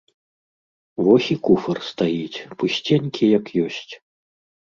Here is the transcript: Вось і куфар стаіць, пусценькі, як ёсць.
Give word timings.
Вось 1.07 1.27
і 1.35 1.37
куфар 1.47 1.77
стаіць, 1.89 2.43
пусценькі, 2.63 3.23
як 3.37 3.45
ёсць. 3.67 3.93